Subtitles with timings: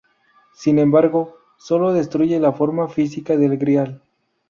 [0.55, 4.01] Sin embargo, sólo destruye la forma física del grial.